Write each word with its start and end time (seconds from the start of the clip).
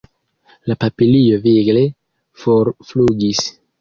La 0.71 0.75
papilio 0.83 1.37
vigle 1.43 1.85
forflugis. 2.45 3.45